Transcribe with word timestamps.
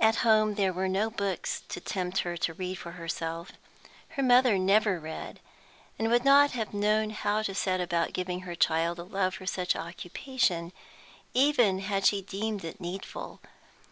At 0.00 0.16
home 0.26 0.56
there 0.56 0.72
were 0.72 0.88
no 0.88 1.10
books 1.10 1.62
to 1.68 1.78
tempt 1.80 2.18
her 2.26 2.36
to 2.38 2.54
read 2.54 2.74
for 2.76 2.90
herself; 2.98 3.52
her 4.16 4.22
mother 4.24 4.58
never 4.58 4.98
read, 4.98 5.38
and 5.96 6.10
would 6.10 6.24
not 6.24 6.50
have 6.54 6.74
known 6.74 7.10
how 7.10 7.42
to 7.42 7.54
set 7.54 7.80
about 7.80 8.12
giving 8.12 8.40
her 8.40 8.56
child 8.56 8.98
a 8.98 9.04
love 9.04 9.34
for 9.34 9.46
such 9.46 9.76
occupation, 9.76 10.72
even 11.34 11.78
had 11.82 12.04
she 12.04 12.20
deemed 12.20 12.64
it 12.64 12.80
needful. 12.80 13.38